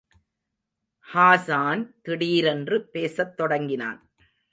ஹாஸான் 1.13 1.83
திடீரென்று 2.01 2.89
பேசத் 2.89 3.37
தொடங்கினான். 3.37 3.99